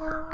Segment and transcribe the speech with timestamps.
[0.00, 0.30] Yeah.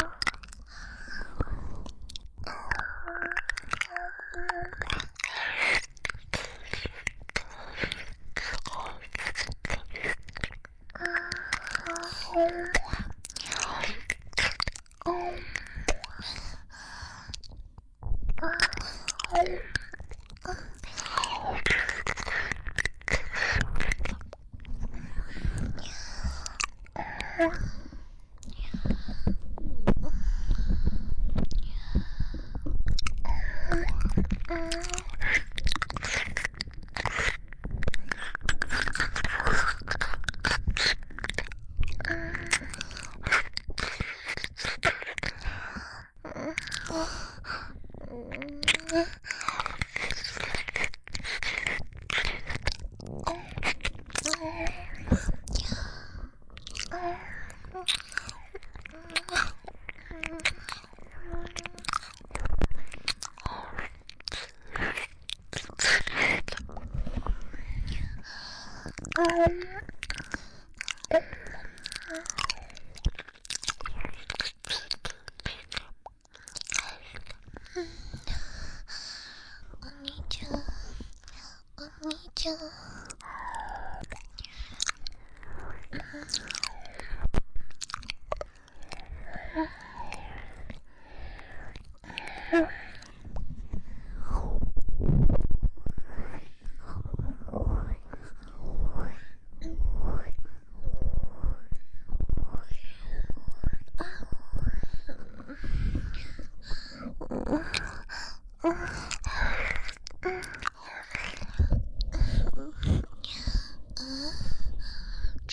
[89.54, 89.66] Yeah.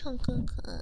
[0.03, 0.81] 胖哥哥，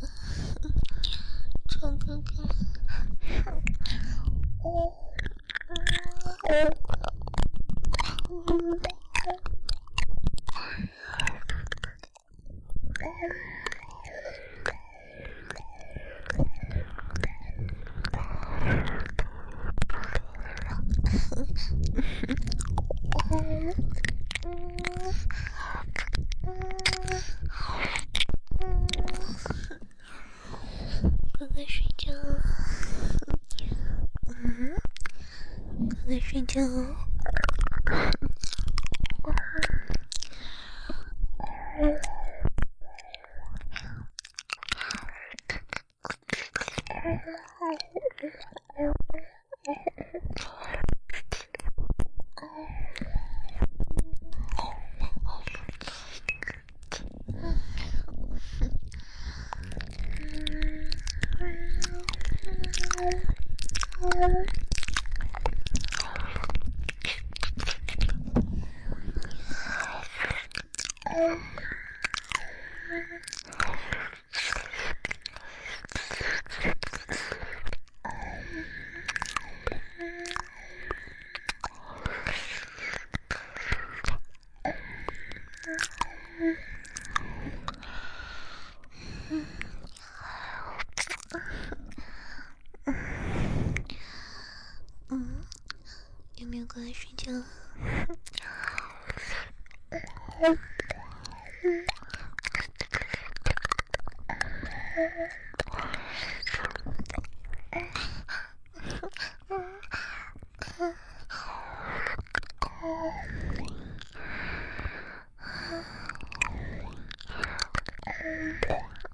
[36.52, 37.02] ちゃん。
[85.71, 85.77] 嗯，
[89.30, 89.45] 嗯，
[95.10, 95.45] 嗯，
[96.36, 97.31] 有没有过来睡觉？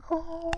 [0.10, 0.52] Oh.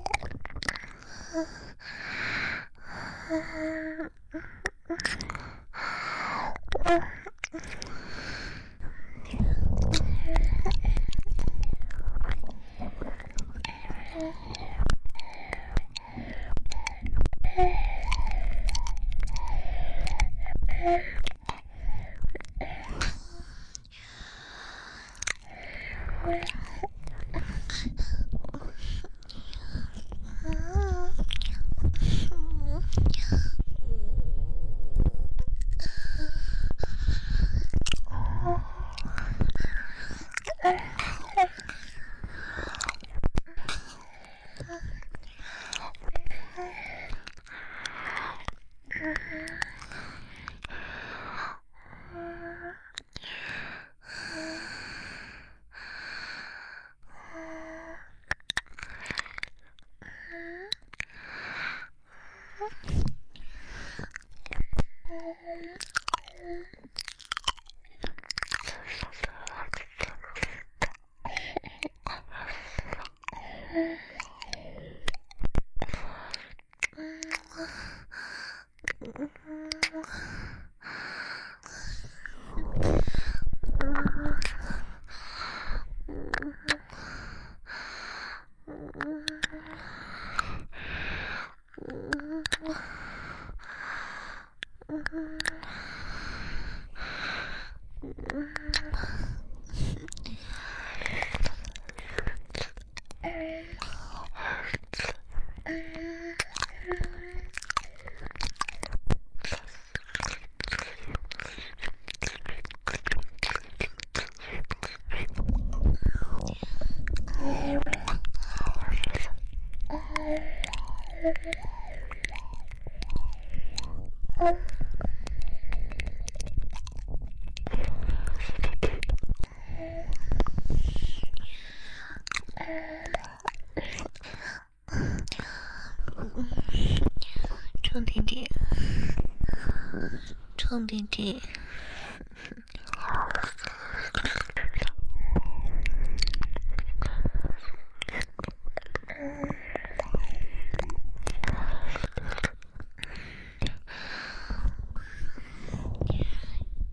[140.57, 141.42] 臭弟弟。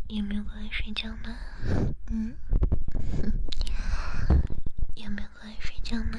[0.08, 1.37] 有没有过来睡觉呢？
[2.11, 2.34] 嗯，
[4.94, 6.19] 有没有过来睡觉呢？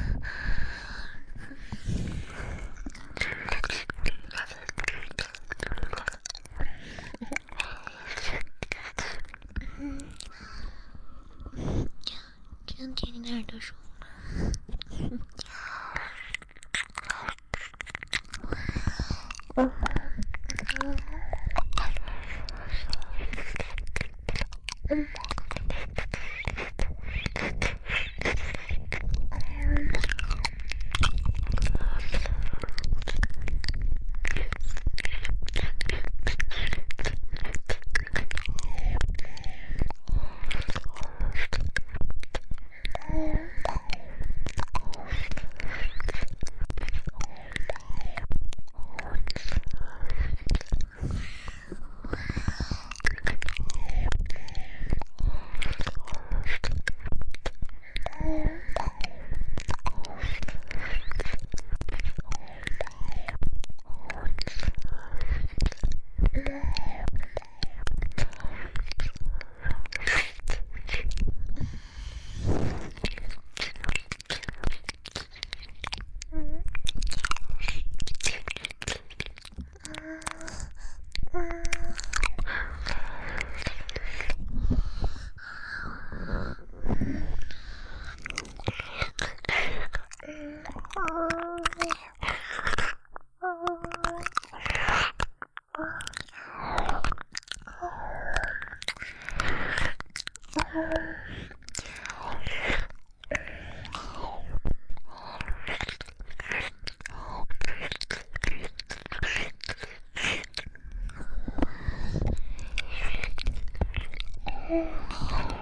[114.73, 115.60] Oh.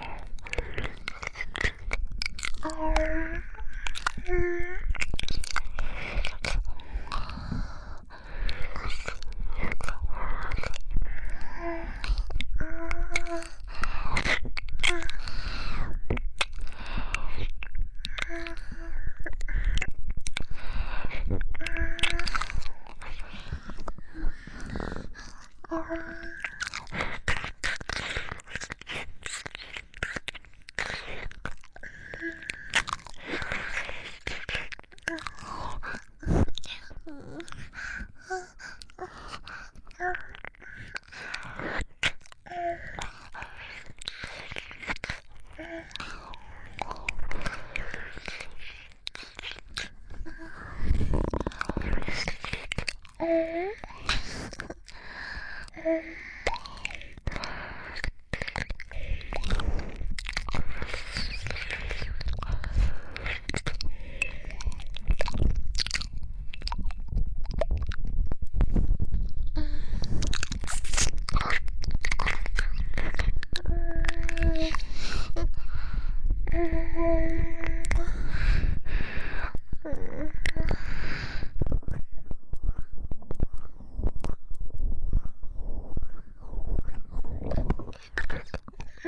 [2.62, 2.94] 哦
[4.28, 4.69] 嗯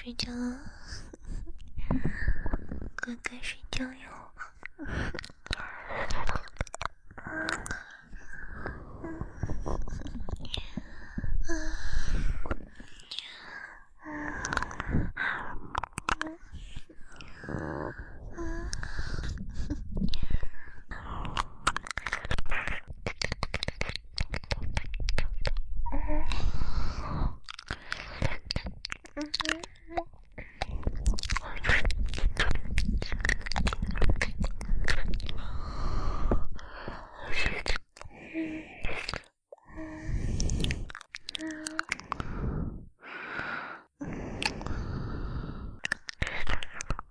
[0.00, 0.60] 睡觉了，
[3.02, 4.37] 乖乖睡觉哟。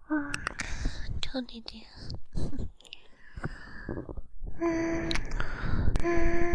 [0.08, 0.32] 啊
[1.22, 1.84] 臭弟弟。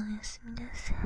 [0.00, 0.96] おやすみなさい。